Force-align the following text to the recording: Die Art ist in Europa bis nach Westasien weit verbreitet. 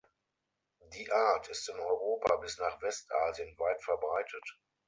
Die 0.95 1.11
Art 1.11 1.47
ist 1.49 1.69
in 1.69 1.77
Europa 1.79 2.37
bis 2.37 2.57
nach 2.57 2.81
Westasien 2.81 3.55
weit 3.59 3.83
verbreitet. 3.83 4.57